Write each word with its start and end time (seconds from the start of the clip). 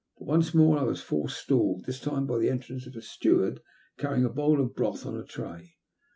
But 0.17 0.25
once 0.25 0.51
more 0.55 0.79
I 0.79 0.83
was 0.83 1.03
forestalled, 1.03 1.85
this 1.85 1.99
time 1.99 2.25
by 2.25 2.39
the 2.39 2.49
entrance 2.49 2.87
of 2.87 2.95
a 2.95 3.03
steward 3.03 3.61
carrying 3.99 4.25
a 4.25 4.29
bowl 4.29 4.59
of 4.59 4.73
broth 4.73 5.05
on 5.05 5.15
a 5.15 5.23
tray. 5.23 5.75